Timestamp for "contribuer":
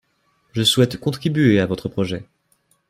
0.97-1.59